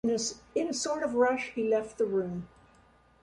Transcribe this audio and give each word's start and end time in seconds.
In 0.55 0.67
a 0.67 0.73
sort 0.73 1.03
of 1.03 1.13
rush 1.13 1.51
he 1.53 1.61
left 1.63 1.99
the 1.99 2.05
room. 2.07 2.47